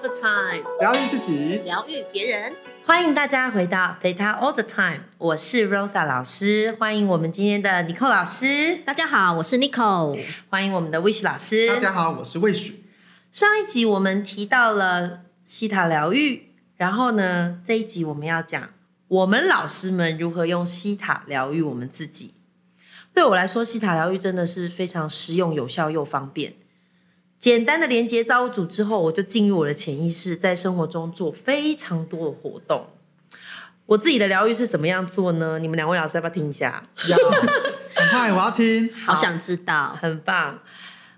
[0.00, 2.54] the time，疗愈自己，疗愈别人。
[2.86, 10.18] 欢迎大家回到 Theta All the Time，我是 Rosa 老师，欢迎我们今天的 Nicole 老师，大家好，我是 Nicole。
[10.48, 11.68] 欢迎我们的 Wish 老师。
[11.68, 12.72] 大家好，我是 Wish。
[13.30, 18.70] 上一集我们提到了西塔疗愈，然后呢，这一集我们要讲
[19.08, 22.32] 我们老师们如何用西塔疗愈我们自己。
[23.12, 26.54] 对我来说，西塔疗愈真的是非常实用、有效又方便。
[27.40, 32.86] 简单的连接造物主之后，我就进入我的潜意识，在生活中做非常多的活动。
[33.86, 35.58] 我自己的疗愈是怎么样做呢？
[35.58, 36.82] 你们两位老师要不要听一下？
[37.08, 37.16] 要，
[37.94, 38.92] 很快我要听。
[39.06, 40.60] 好想知道，很棒。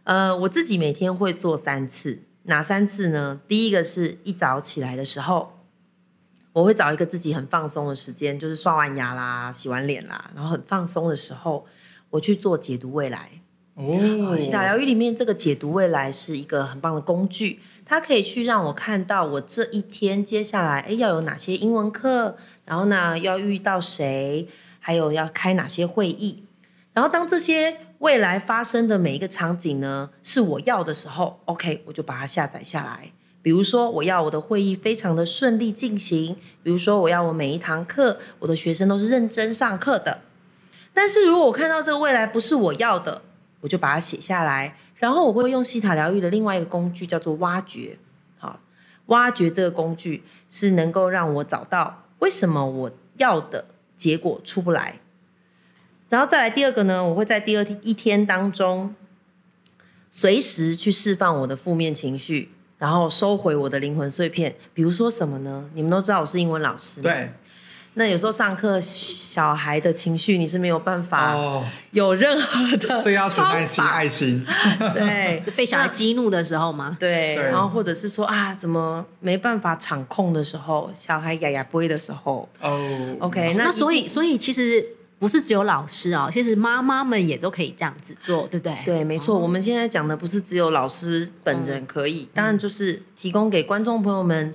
[0.04, 3.40] 呃，我自己每天会做三次，哪三次呢？
[3.48, 5.58] 第一个是一早起来的时候，
[6.52, 11.66] 我会找一个自己很放松的时间，就是刷完牙啦、洗完脸啦，然后很放松的时候，
[12.10, 13.41] 我去做解读未来。
[13.74, 24.46] 哦，西塔疗愈里面这个解读未来是一个很棒的工具，它可以去让我看到我这一天接下来，哎，要有哪些英文课，然后呢，要遇到谁，
[24.78, 26.44] 还有要开哪些会议，
[26.92, 33.12] 然后当这些未来发生的每一个场景呢，是我要的时候，OK，我就把它下载下来。
[33.40, 40.20] 比如说，我要我的会议非常的顺利进行；，比如说，我要我每一堂课，我的学生都是认真上课的。
[40.94, 43.22] 但是如果我看到这个未来不是我要的，
[43.62, 47.96] 我就把它写下来，然后我会用西塔疗愈的另外一个工具叫做挖掘。
[48.38, 48.60] 好，
[49.06, 53.64] 挖掘这个工具是能够让我找到为什么我要的
[53.96, 55.00] 结果出不来。
[56.08, 58.94] 然后再来第二个呢，我会在第二天一天当中，
[60.10, 64.56] 随时去释放我的负面情绪，然后收回我的灵魂碎片。
[64.74, 65.70] 比如说什么呢？
[65.72, 67.32] 你们都知道我是英文老师，对。
[67.94, 74.46] 那有时候上课小孩的情绪你是没有办法哦，有任何的这要存爱心，爱心。
[74.94, 75.42] 对。
[75.54, 76.96] 被小孩激怒的时候吗？
[76.98, 82.48] 对，然后或者是说啊，怎么没办法场控的时候，小孩哑哑不的时候。
[82.60, 84.84] 哦，OK，那那所以，所以其实
[85.18, 88.74] 不是只有老师哦，其实妈妈们也都可以这样子做，对不对？
[88.84, 94.52] 对，没错，我们现在讲的不是只有老师本人可以，当然就是提供给观众朋友们，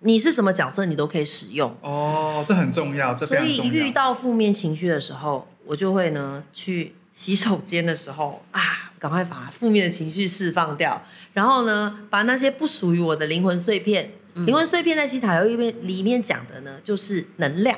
[0.00, 1.76] 你是什么角色，你都可以使用。
[1.80, 3.86] 哦，这很重要，这非所以常重要。
[3.86, 17.76] 遇到负面情绪的时候，我就会呢去洗手间的时候啊，赶快把负面的情绪释放掉，然后呢，把那些不属于我的灵魂碎片，灵魂碎片在西塔疗愈里面里面讲的呢，就是能量，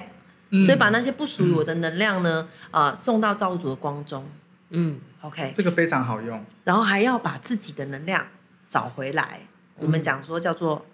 [0.51, 0.61] 嗯。
[0.61, 4.27] 所以把那些不属于我的能量呢，呃，送到造物主的光中。
[4.69, 6.45] 嗯，，OK，这个非常好用。
[6.65, 8.27] 然后还要把自己的能量
[8.69, 9.41] 找回来。
[9.79, 10.85] 我们讲说叫做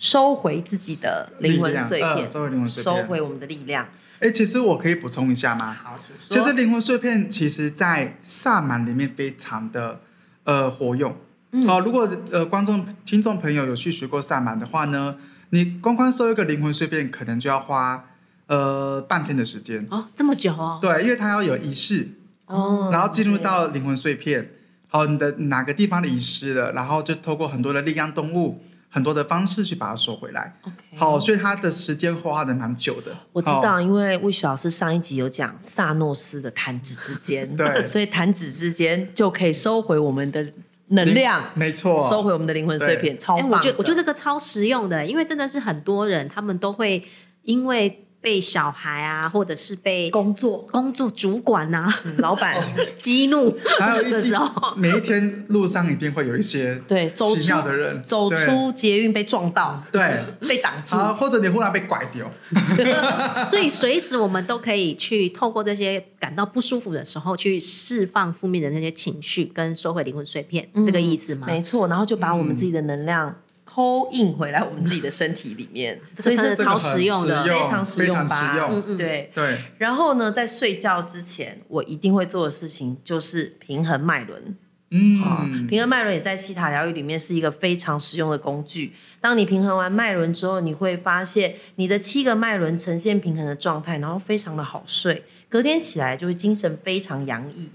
[0.00, 3.86] 收回自己的灵魂碎片，呃收回灵魂碎片收回我们的力量。
[4.18, 5.76] 哎，其实我可以补充一下吗？
[5.82, 5.94] 好，
[6.28, 10.00] 其实灵魂碎片，其实在萨满里面非常的
[10.44, 11.14] 呃活用。
[11.52, 15.16] 嗯好、如果呃观众、听众朋友有去学过萨满的话呢，
[15.50, 18.08] 你光光收一个灵魂碎片，可能就要花
[18.46, 19.86] 呃半天的时间。
[19.90, 22.08] 哦，这么久哦，对，因为它要有仪式，
[22.46, 24.50] 哦然后进入到灵魂碎片，
[24.88, 30.54] 好，你的哪个地方的遗失了，然后就透过很多的力量动物，很多的方式去把它收回来。
[30.62, 33.12] OK 好，所以它的时间花的蛮久的。
[33.32, 40.44] 我知道，因为魏雪老师上一集有讲萨诺斯的弹指之间， 对所以弹指之间就可以收回我们的
[40.88, 43.56] 能量，没错，收回我们的灵魂碎片，超哎，棒的。
[43.56, 47.04] 我觉得我觉得这个超实用的，因为真的是很多人他们都会
[47.42, 52.56] 因为被小孩啊，或者是被工作，工作主管呐、嗯老板。
[52.98, 58.02] 激怒还有一的时候，每一天路上一定会有一些 对走奇出妙的人。
[58.02, 62.30] 走出捷运被撞到，对，被挡住，啊，或者你忽然被拐掉，
[63.48, 71.46] 所以随时我们都可以去透过这些感到不舒服的时候，去释放负面的那些情绪，跟收回灵魂碎片，是这个意思吗？
[71.46, 73.34] 没错，然后就把我们自己的能量
[73.72, 78.52] 扣印回来我们自己的身体里面， 所以这个真的超实用的非常实用吧？
[78.52, 79.30] 实用嗯嗯对。
[79.32, 84.56] 对，然后呢，在睡觉之前，我一定会做的事情就是平衡脉轮。
[85.22, 88.92] 啊、嗯，平衡脉轮也在西塔疗愈里面是一个非常实用的工具。
[89.20, 97.70] 当你平衡完脉轮之后，你会发现你的七个脉轮呈现平衡的状态，然后非常的好睡，隔天起来就会精神非常洋溢，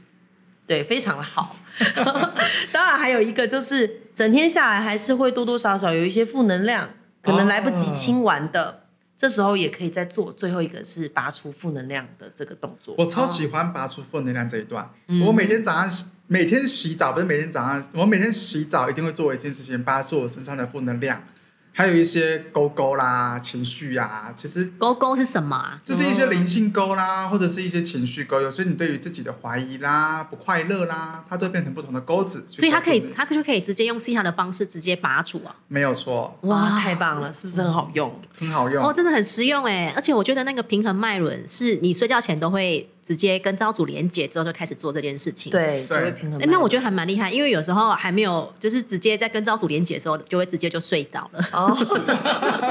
[0.68, 1.50] 对，非常的好。
[2.74, 6.90] 当然还有一个就是整天下来还是会多多少少有一些负能量，
[7.22, 8.84] 可能来不及清完的。
[9.18, 12.96] 这时候也可以再做最后一个是拔出负能量的这个动作。
[12.98, 14.90] 我超喜欢拔出负能量这一段。
[15.08, 21.22] 嗯我每天早上洗每天洗澡，不是每天早上，我每天洗澡一定会做一件事情，拔出我身上的负能量。
[21.78, 25.78] 还有一些勾勾啦、情绪啊，其实勾勾是什么啊？
[25.84, 28.40] 就是一些灵性勾啦，或者是一些情绪勾。
[28.40, 32.46] 有时候你对于自己的怀疑啦、不快乐啦，它都变成不同的钩子。
[32.48, 35.54] 所以它可以它就可以直接用 C 塔的方式直接拔除啊。
[35.68, 38.22] 你没有错，哇，太棒了，是不是很好用？
[38.40, 38.82] 很好用。
[38.82, 39.92] 哦，真的很实用哎！
[39.98, 45.52] 而且我觉得那个平衡脉轮是你睡觉前都会直接跟招组连接之后就开始做这件事情。
[45.52, 46.48] 对，就对会平衡诶。
[46.48, 51.40] 那我觉得还蛮厉害，因为有时候还没有，就是直接在跟招组连接的时候，就会直接就睡着了。
[51.54, 51.78] 哦，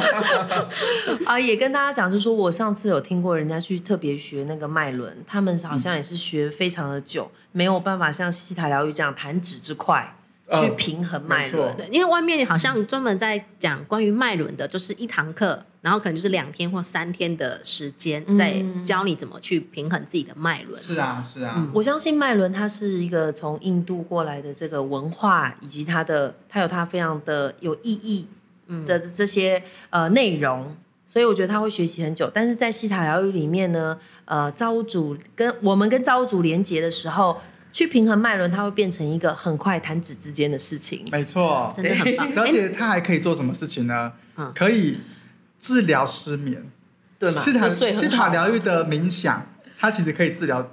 [1.24, 10.16] 啊，也跟大家讲，就是说我上次有听过人家去特别学那个脉轮，他们好像也是学非常的久，没有办法像西塔疗愈这样弹指之快
[10.48, 11.76] 呃去平衡脉没错轮。
[11.76, 20.82] 对，因为外面好像专门在讲关于脉轮的，就是一堂课，然后可能就是两天或三天的时间，在教你怎么去平衡自己的脉轮。
[20.82, 28.26] 是啊，是啊，我相信脉轮它是一个从印度过来的这个文化，以及它的它有它非常的有意义
[28.86, 30.74] 的这些呃内容，
[31.06, 32.30] 所以我觉得他会学习很久。
[32.32, 37.42] 但是在西塔疗愈里面呢，呃，造物主跟我们跟造物主连接的时候，
[37.74, 41.04] 去平衡脉轮，它会变成一个很快弹指之间的事情。
[41.12, 41.70] 没错。
[41.76, 42.32] 真的很棒。
[42.36, 44.12] 而且它还可以做什么事情呢？
[44.36, 44.98] 嗯可以
[45.58, 46.70] 治疗失眠。
[47.16, 47.40] 对吗？
[47.40, 49.46] 西塔西塔疗愈的冥想，
[49.78, 50.72] 它其实可以治疗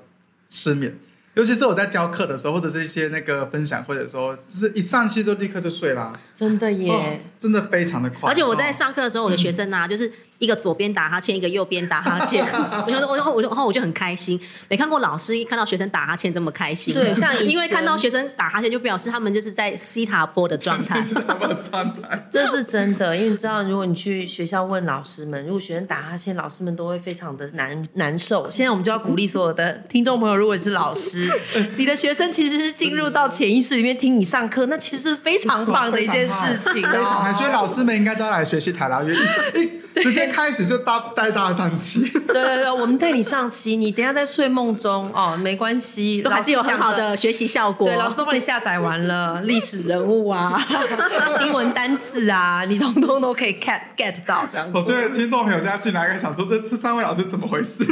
[0.50, 0.98] 失眠。
[1.36, 6.92] 尤其是我在教课的时候，或者是一些那个分享会的时候，就是一上去就立刻就睡啦，真的耶。
[6.92, 8.30] 哦，真的非常的快。
[8.30, 12.44] 而且我在哦上课的时候，我的学生啊，就是一个左边打哈欠，一个右边打哈欠。
[12.86, 16.92] 我就说，我就我就然后我就很开心，没看过老师一看到学生打哈欠这么开心。
[16.96, 21.00] 对像因为看到学生打哈欠，就表示他们就是在西塔波的状态。
[21.70, 22.28] 状态。
[22.32, 28.50] 这是真的，因为你知道，如果你去学校问老师们，如果学生打哈欠，老师们都会非常的难难受。
[28.50, 31.30] 现在我们就要鼓励所有的 听众朋友，如果你是老师，
[31.78, 42.02] 你的学生其实是进入到潜意识里面听你上课，那其实是非常棒的一件事情哦，所以老师们应该都要来学习塔疗愈，一一直接开始就带带大家上期。
[42.02, 47.88] 对 对对，我们带你上期，你等下在睡梦中哦，没关系，都还是有很好的学习效果。
[47.88, 50.60] 对，老师都帮你下载完了， 历史人物啊，
[51.42, 54.78] 英文单字啊，你通通都可以 get get 到这样子。
[54.78, 57.86] 我觉得听众朋友现在进来应该想说，这这三位老师怎么回事？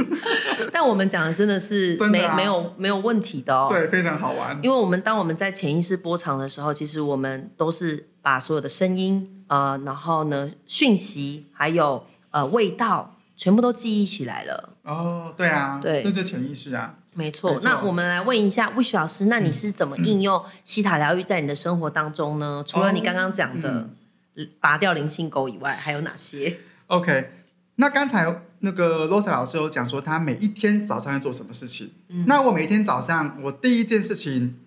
[0.71, 3.67] 但我们讲的真的是没的啊没有没有问题的哦。
[3.71, 4.57] 对，非常好玩。
[4.61, 14.73] 因为我们当我们在潜意识波长的时候，其实我们都是把所有的声音，呃，然后呢讯息，还有呃味道，全部都记忆起来了。
[14.83, 16.95] 哦，对啊，对这就潜意识啊。
[17.13, 22.63] 没错，没错那我们来问一下 Wish 老师，那你是怎么应用西塔疗愈在你的生活当中呢？
[22.65, 23.89] 除了你刚刚讲的
[24.61, 27.31] 拔掉灵性狗以外，还有哪些？OK，
[27.75, 31.91] 那刚才那个 Rosa 老师有讲说，他每一天早上要做什么事情。
[32.25, 34.59] 那我每一天早上，我第一件事情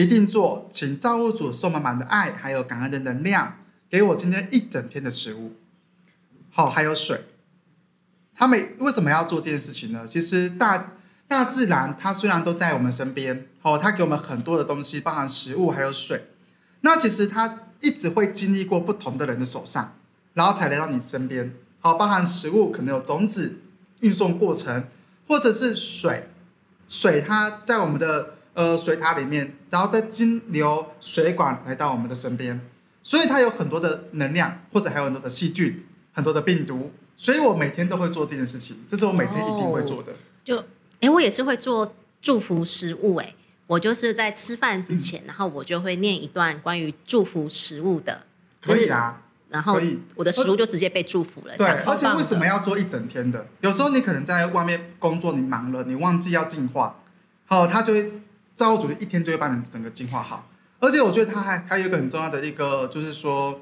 [0.00, 3.58] 一定做，请造物主送满满的爱，还有感恩的能量，
[3.90, 5.52] 给我今天一整天的食物。
[6.50, 7.20] 好，还有水。
[8.34, 10.06] 他们为什么要做这件事情呢？
[10.06, 10.92] 其实大
[11.28, 16.30] 大自然它虽然都在我们身边，哦，它给我们很多的东西，包含食物还有水。
[16.80, 19.96] 那其实它一直会经历过不同的人的手上，
[20.32, 21.52] 然后才来到你身边。
[21.80, 23.58] 好，包含食物可能有种子
[24.00, 24.84] 运送过程，
[25.28, 26.30] 或者是水，
[26.88, 32.60] 水它在我们的呃水塔里面，然后再经流水管来到我们的身边，
[33.02, 36.92] 所以它有很多的能量，或者还有很多的细菌、很多的病毒。
[37.16, 40.12] 所以我每天都会做这件事情，这是我每天一定会做的。
[40.42, 40.64] 就
[41.00, 43.34] 哎，我也是会做祝福食物哎，
[43.66, 48.22] 我就是在吃饭之前，然后我就会念一段关于祝福食物的，
[48.62, 49.78] 可以啊，然后
[50.14, 53.46] 我的食物就直接被祝福了，这对，样而且为什么要做一整天的？
[53.60, 57.00] 有时候你可能在外面工作，你忙了，你忘记要净化，
[57.44, 58.12] 好，他就会
[58.60, 60.46] 造物主一天就会把你整个净化好。
[60.80, 63.58] 而且我觉得它还还有一个很重要的一个，就是说，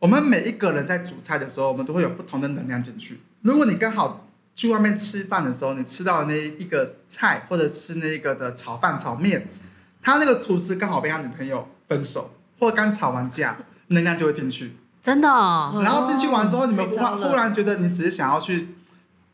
[0.00, 3.20] 我们每一个人在煮菜的时候，我们都会有不同的能量进去。
[3.42, 9.46] 如果你刚好去外面吃饭的时候，你吃到那一个菜，或者吃那一个的炒饭、炒面，
[10.02, 13.56] 他那个厨师刚好被他女朋友分手，或刚吵完架，
[13.88, 14.74] 能量就会进去。
[15.00, 18.74] 真的哦，然后进去完之后，你们忽忽然觉得你只是想要去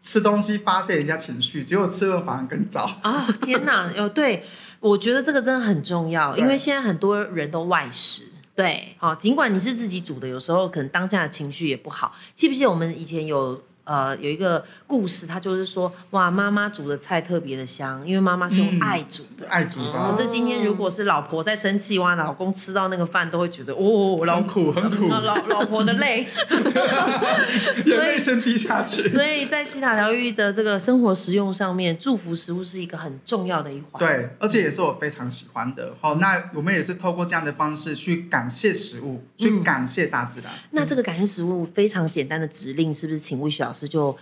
[0.04, 2.98] 吃东西发泄一下情绪，结果吃了反而更糟。
[3.02, 3.90] 啊、天哪！
[3.96, 4.44] 哦，对，
[4.78, 8.24] 我觉得这个真的很重要，因为现在很多人都外食。
[8.54, 12.14] 对，好，尽管你是自己煮的，有时候可能当下的情绪也不好。
[12.34, 19.46] 记不记得我们以前有呃有一个故事，他就是说哇，妈妈煮的菜特别的香，因为妈妈是用嗯爱煮的。
[19.48, 26.26] 爱煮的，可是今天如果是老婆在生气，哇，老公吃到那个饭都会觉得哦，老苦很苦，老老老婆的泪。
[27.84, 29.08] 眼泪先滴下去。
[29.10, 35.92] 所以在西塔疗愈的这个生活实用上面，祝福食物是一个很重要的一环。，对，而且也是我非常喜欢的。
[36.00, 40.50] 好，那我们也是透过这样的方式去感谢食物，去感谢大自然。
[40.70, 44.16] 那这个感谢食物非常简单的指令，是不是请魏雪老师就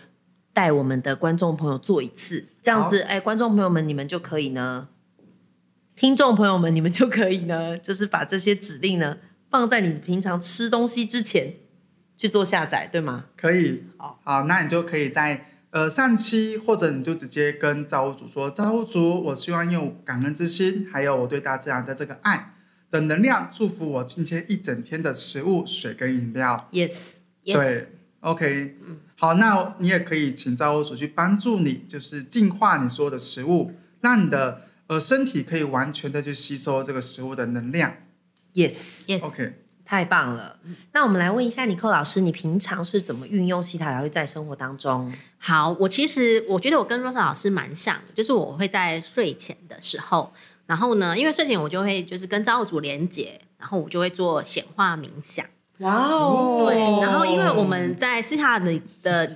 [0.53, 2.47] 带我们的观众朋友做一次？
[2.61, 4.89] 这样子，哎，观众朋友们，你们就可以呢，
[5.95, 9.19] 听众朋友们，你们就可以呢，就是把这些指令呢
[9.51, 11.55] 放在你平常吃东西之前
[12.17, 13.27] 去做下载，对吗？
[13.37, 22.55] 可以，好，好，那你就可以在呃上期，或者你就直接跟造物主说，造物主，我希望用感恩之心，还有我对大自然的这个爱
[22.91, 26.69] 的能量，祝福我今天一整天的食物、水跟饮料。
[26.73, 27.89] Yes，Yes，对
[28.21, 28.77] ，OK，
[29.23, 37.95] 好，那你也可以请造物主去帮助你，就是净化你所有的食物，让你的呃身体可以完全的去吸收这个食物的能量。
[38.55, 40.59] Yes，Yes，OK，太棒了。
[40.93, 45.13] 那我们来问一下尼克老师，你平常是怎么运用西塔疗愈在生活当中？
[45.39, 50.33] 好，我其实我觉得我跟 Rosa 老师蛮像的，就是我会在睡前的时候，
[50.67, 55.47] 然后呢，因为睡前我就会就是跟造物主连接，然后我就会做显化冥想。
[55.83, 59.31] 哇哦对，然后因为我们在私下的的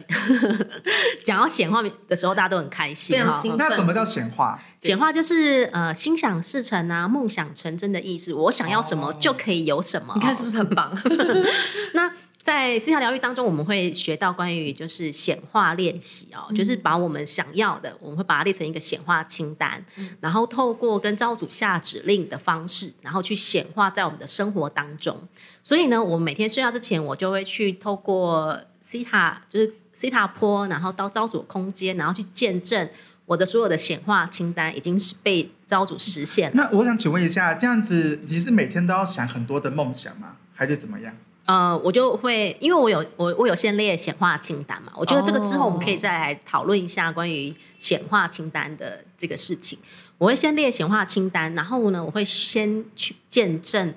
[1.24, 3.18] 讲到显化的时候，大家都很开心
[3.56, 4.58] 那什么叫显化？
[4.80, 8.32] 显化就是呃心想事成啊，梦想成真的意思。
[8.32, 10.12] 我想要什么哦就可以有什么。
[10.14, 10.96] 你看是不是很棒？
[11.94, 12.10] 那
[12.46, 19.84] 在思想疗愈当中，我们会学到关于就是显化练习哦，就是把我们想要的，我们会把它列成一个显化清单，
[20.20, 25.18] 然后透过跟招主下指令的方式，然后去显化在我们的生活当中。
[25.64, 32.88] 所以呢，我每天睡觉之前，我就会去透过西塔，就是西塔坡，然后到招主空间，然后去见证
[33.24, 36.54] 我的所有的显化清单已经是被招主实现了。
[36.54, 40.36] 那我想请问一下，这样子你是每天都要想很多的梦想吗？
[40.54, 41.12] 还是怎么样？
[41.46, 49.78] 呃，我就会，因为我有我我有先列显化清单嘛，我觉得这个之后我们可以哦再来讨论一下关于显化清单的这个事情。
[50.18, 53.94] 我会先列显化清单，然后呢，我会先去见证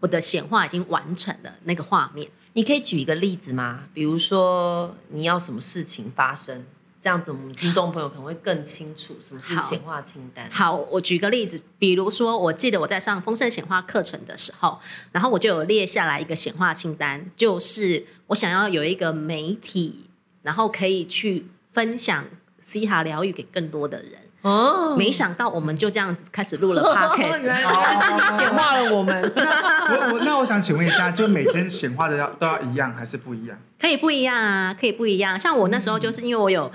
[0.00, 2.28] 我的显化已经完成的那个画面。
[2.52, 3.84] 你可以举一个例子吗？
[3.92, 6.64] 比如说你要什么事情发生，
[7.06, 10.50] 这样子我们听众朋友可能会更清楚什么是好显化清单。
[10.50, 14.80] 好，我举个例子，比如说，我记得我在上丰盛显化课程的时候，
[15.12, 20.10] 然后我就有列下来一个显化清单，就是我想要有一个媒体，
[20.42, 22.24] 然后可以去分享
[22.64, 24.10] 西塔疗愈给更多的人。
[24.42, 29.22] 哦，没想到我们就这样子开始录了 podcast，原来原来是你显化了我们。
[29.34, 33.56] 我我那我想请问一下，就每天显化的要都要一样还是不一样？
[33.80, 35.38] 可以不一样啊，可以不一样。
[35.38, 36.70] 像我那时候就是因为我有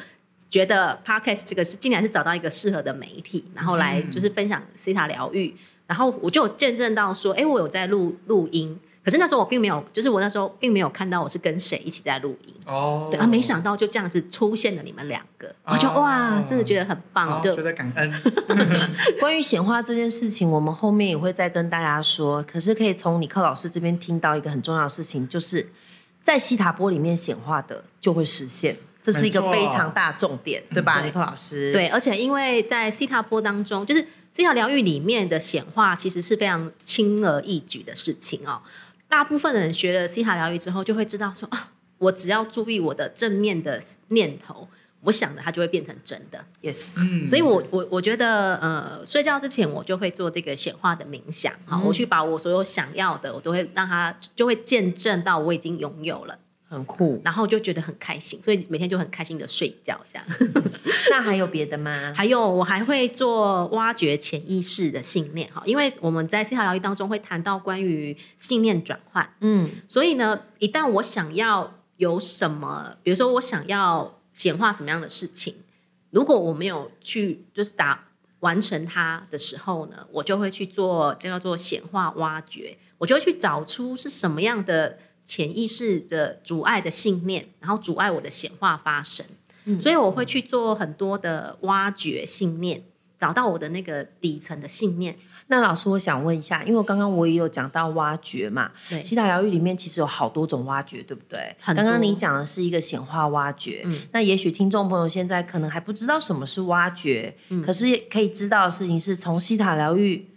[0.52, 5.56] 觉得 podcast 这个是竟然是找到一个适合的媒体，然后来就是分享西塔疗愈，
[5.88, 8.80] 然后我就有见证到说，哎，我有在录录音。
[9.04, 18.14] 可是那时候我并没有，就是我那时候并没有看到我是跟谁一起在录音，哦对啊，没想到就这样子出现了你们两个，我就哦哇，真的觉得很棒，哦，就觉得感恩。
[19.20, 22.44] 关于显化这件事情，我们后面也会再跟大家说。
[22.44, 25.68] 可是可以从李克老师这边听到一个很重要的事情，就是
[26.22, 38.62] 在西塔波里面显化的就会实现，这是一个非常大重点，对吧，对尼克老师？，对，而且因为在西塔波当中，就是西塔疗愈里面的显化，其实是非常轻而易举的事情哦。
[39.10, 44.68] 大部分的人学了西塔疗愈之后，就会知道说啊，我只要注意我的正面的念头，
[45.02, 46.46] 我想的它就会变成真的。
[46.62, 56.38] ，yes，嗯所以我我我觉得，呃，睡觉之前我就会做这个显化的冥想，好，我去把我所有想要的，我都会让它就会见证到我已经拥有了，
[56.72, 57.22] 很酷。
[57.24, 60.26] 然后就觉得很开心，所以每天就很开心的睡觉这样。
[61.12, 62.14] 那还有别的吗？
[62.16, 75.56] 还有，我还会做挖掘潜意识的信念哈，因为我们在思考疗愈当中会谈到关于信念转换，嗯，所以呢，一旦我想要有什么，比如说我想要显化什么样的事情，
[76.12, 78.06] 如果我没有去就是打
[78.40, 84.98] 完成它的时候呢，我就会去做这叫做显化挖掘，我就会去找出是什么样的
[85.32, 89.26] 潜意识的阻碍的信念，然后阻碍我的显化发生。
[89.80, 92.84] 所以我会去做很多的挖掘信念，
[93.18, 95.18] 找到我的那个底层的信念。
[95.48, 101.56] 那老师，我想问一下，因为刚刚我也有讲到挖掘嘛，对西塔疗愈里面其实有好多种挖掘，对不对？
[101.64, 110.28] 刚刚你讲的是一个显化挖掘，嗯那也许听众朋友现在可能还不知道什么是挖掘，嗯可是可以知道的事情是从西塔疗愈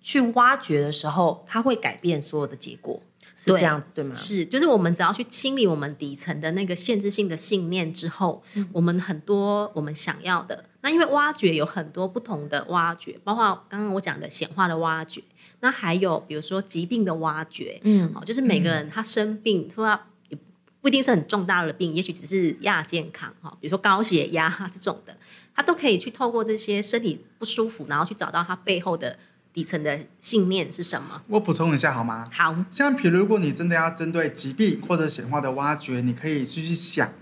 [0.00, 3.02] 去挖掘的时候，它会改变所有的结果。
[3.42, 4.12] 是这样子对吗？
[4.12, 15.22] 是，就是我们只要去清理我们底层的那个限制性的信念之后，嗯我们很多我们想要的，那因为挖掘有很多不同的挖掘，包括刚刚我讲的显化的挖掘，
[15.60, 20.38] 那还有比如说疾病的挖掘，嗯，哦，就是每个人他生病，说他也
[20.82, 25.16] 不一定是很重大的病，也许只是亚健康哈，比如说高血压这种的，
[25.54, 29.18] 他都可以去透过这些身体不舒服，然后去找到他背后的
[29.52, 31.22] 底层的信念是什么。
[31.26, 32.28] 我补充一下好吗？
[32.32, 37.12] 好，像比如，如果你真的要针对疾病或者显化的挖掘，你可以去去想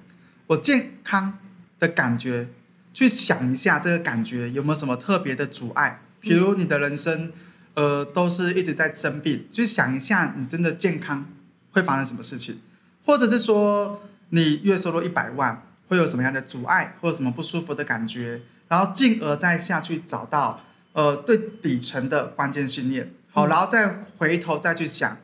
[0.49, 1.39] 我健康
[1.79, 2.49] 的感觉，
[2.93, 6.03] 去想一下这个感觉有没有什么特别的阻碍。
[6.21, 7.33] 比如你的人生，
[7.75, 11.25] 呃，都是一直在生病，去想一下你真的健康
[11.71, 12.61] 会发生什么事情，
[13.07, 20.61] 或者是说你月收入一百万会有什么样的阻碍或者什么不舒服的感觉，然后进而再下去找到
[20.99, 25.17] 呃最底层的关键信念，好，然后再回头再去想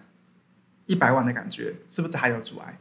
[0.86, 2.78] 一百万的感觉是不是还有阻碍？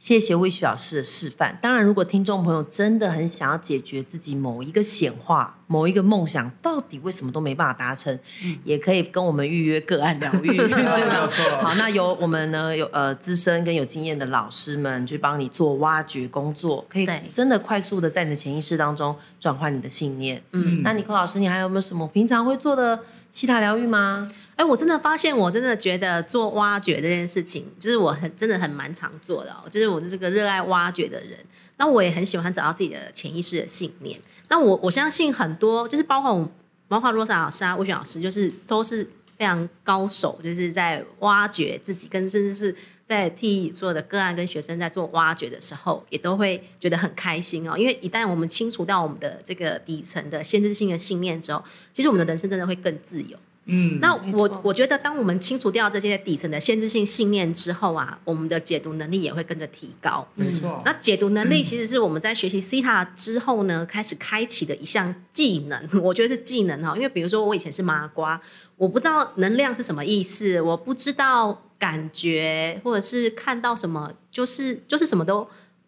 [0.00, 1.58] 谢谢魏旭老师的示范。
[1.60, 8.18] 当然，如果听众朋友真的很想要解决自己某一个显化、某一个梦想，到底为什么都没办法达成，
[8.64, 11.26] 也可以跟我们预约个案疗愈，对 没有吗？
[11.26, 20.42] 错好，那由我们呢有呃资深跟有经验的老师们去帮你做挖掘工作，可以对真的快速的在你的潜意识当中转换你的信念。
[20.52, 24.26] 嗯，那尼克老师，你还有没有什么平常会做的西塔疗愈吗？
[24.60, 31.38] 哎，我真的发现，我真的觉得做挖掘这件事情，就是我很真的很蛮常做的、哦，就是我是个热爱挖掘的人。
[31.78, 34.20] 那我也很喜欢找到自己的潜意识的信念。
[34.48, 36.50] 那我我相信很多，就是包括我们，
[36.88, 39.02] 包括罗莎老师啊、魏雪老师，就是都是
[39.38, 42.76] 非常高手，就是在挖掘自己，跟甚至是
[43.08, 47.78] 在替所有的个案跟学生在做挖掘的时候，也都会觉得很开心哦。
[47.78, 51.64] 因为一旦我们清除到我们的这个底层的限制性的信念之后，
[51.94, 53.38] 其实我们的人生真的会更自由。
[53.66, 60.26] 嗯，那我我觉得，当我们清除掉这些底层的限制性信念之后啊，我们的解读能力也会跟着提高。
[60.34, 60.82] 没错。
[60.84, 65.88] 那解读能力其实是我们在学习 C 塔之后呢，开始开启的一项技能。
[66.02, 68.40] 我觉得是技能哈，因为比如说我以前是麻瓜，
[68.76, 75.46] 我不知道能量是什么意思，我不知道感觉或者是看到什么，就是就是什么都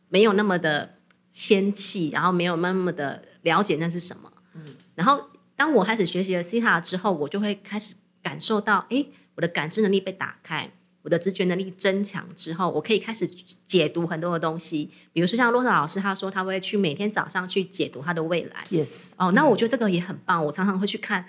[0.09, 0.95] 没有那么的
[1.33, 4.31] 仙气，然后没有那么的了解那是什么。
[4.55, 4.62] 嗯，
[4.95, 5.29] 然后
[5.62, 10.69] 当我开始学习了西塔之后，我就会开始感受到，诶，我的感知能力被打开，
[11.02, 13.25] 我的直觉能力增强之后，我可以开始
[13.64, 14.90] 解读很多的东西。
[15.12, 18.57] 比如说像洛萨老师，他说他会去每天早上去解读他的未来。
[18.73, 20.45] Yes，哦，那我觉得这个也很棒。
[20.45, 21.26] 我常常会去看，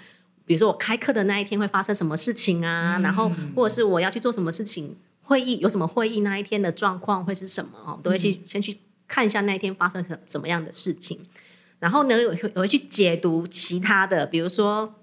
[0.48, 11.20] 比如说我开课的那一天会发生什么事情啊，然后或者是我要去做什么事情，会议有什么会议那一天的状况会是什么哦，都会去、先去看一下那一天发生什什么样的事情。
[11.84, 14.96] 然后呢，我会我会去解读其他的，比如说，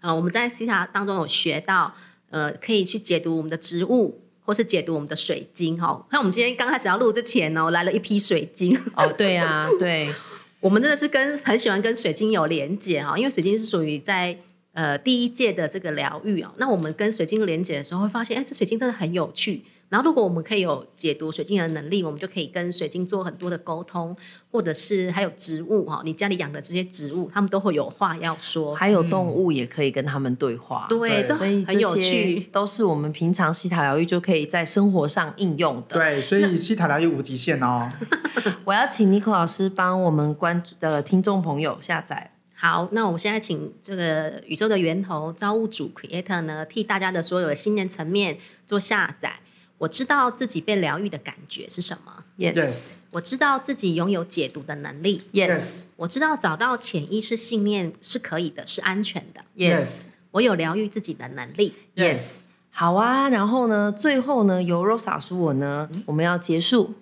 [0.00, 1.94] 呃，我们在 C 塔当中有学到，
[2.30, 6.04] 呃，可以去解读我们的植物，或是解读我们的水晶哈。
[6.10, 10.08] 那我们今天刚开始要录之前哦，来了一批水晶，哦，对啊、对，
[10.58, 14.36] 我们真的是跟很喜欢跟水晶有连接哈，因为水晶是属于在
[14.72, 16.52] 呃第一届的这个疗愈哦。
[16.56, 19.62] 那我们跟水晶连接的时候，会发现，哎，这水晶真的很有趣。
[19.88, 24.16] 然后，如果我们可以有解读水晶的能力，我们就可以跟水晶做很多的沟通，
[24.50, 28.74] 或者是还有植物哈，你家里养的这些植物，他们都会有话要说。
[28.74, 30.86] 还有动物也可以跟他们对话。
[30.88, 32.48] 对，对所以很有趣。
[32.50, 35.94] 都是我们平常西塔疗愈就可以在生活上应用的。
[35.94, 37.88] 对，所以西塔疗愈无极限哦。
[38.64, 42.32] 我要请 Nico 老师帮我们关注的听众朋友下载。
[42.56, 49.38] 好，那我们现在请这个宇宙的源头造物主 Creator 呢，替大家的所有的信念层面做下载。
[49.78, 59.42] 我知道自己被疗愈的感觉是什么，Yes，我知道自己拥有解读的能力，Yes，我知道找到潜意识信念是可以的，是安全的。
[59.54, 61.74] Yes，我有疗愈自己的能力。
[61.94, 63.28] Yes，好啊。
[63.28, 66.94] 然后呢，最后呢，由 Rosa 老师我呢，我们要结束，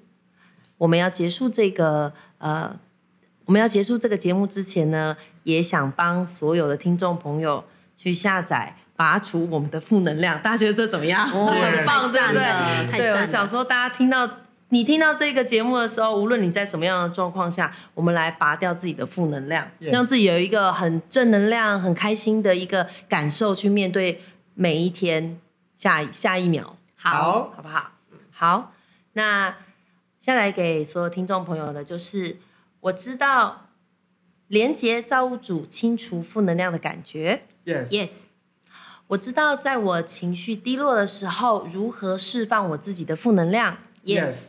[0.78, 2.76] 我们要结束这个呃，
[3.44, 7.62] 我们要结束这个节目之前呢，也想帮所有的听众朋友
[7.96, 8.78] 去下载。
[8.96, 11.30] 拔除我们的负能量，大家觉得这怎么样？
[11.32, 12.98] 哦 很棒，对不对？
[12.98, 14.28] 对，我想说，大家听到
[14.68, 24.22] 你听到这个节目的时候，无论你在什么样的状况下，我们来拔掉自己的负能量 Yes 让自己有一个很正能量、很开心的一个感受去面对
[24.54, 25.40] 每一天
[25.76, 27.92] 下一下一秒，好，好不好？
[28.30, 28.72] 好，
[29.12, 29.56] 那
[30.18, 32.38] 下来给所有听众朋友的就是，
[32.80, 33.68] 我知道
[34.48, 37.42] 连接造物主清除负能量的感觉。
[37.64, 38.10] Yes，，yes，
[39.08, 43.76] 我知道在我情绪低落的时候，如何释放我自己的负能量。
[44.04, 44.48] yes，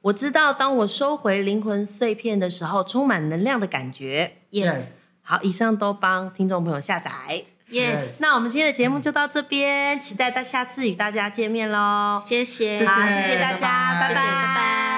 [0.00, 4.38] 我知道当我收回灵魂碎片的时候，充满能量的感觉。
[4.50, 7.44] yes，好，以上都帮听众朋友下载。
[7.70, 12.22] Yes，那我们今天的节目就到这边，期待到下次与大家见面喽。
[12.26, 14.91] 谢谢，好，谢谢大家，拜拜